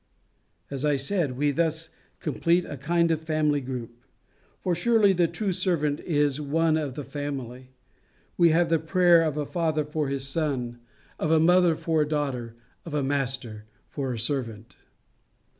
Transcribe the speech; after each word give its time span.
As 0.71 0.83
I 0.83 0.95
said, 0.95 1.37
we 1.37 1.51
thus 1.51 1.89
complete 2.19 2.65
a 2.65 2.75
kind 2.75 3.11
of 3.11 3.21
family 3.21 3.61
group, 3.61 3.99
for 4.59 4.73
surely 4.73 5.13
the 5.13 5.27
true 5.27 5.53
servant 5.53 5.99
is 5.99 6.41
one 6.41 6.75
of 6.75 6.95
the 6.95 7.03
family: 7.03 7.69
we 8.35 8.49
have 8.49 8.69
the 8.69 8.79
prayer 8.79 9.21
of 9.21 9.37
a 9.37 9.45
father 9.45 9.85
for 9.85 10.09
a 10.09 10.19
son, 10.19 10.79
of 11.19 11.29
a 11.29 11.39
mother 11.39 11.75
for 11.75 12.01
a 12.01 12.07
daughter, 12.07 12.55
of 12.83 12.95
a 12.95 13.03
master 13.03 13.65
for 13.89 14.11
a 14.11 14.17
servant. 14.17 14.75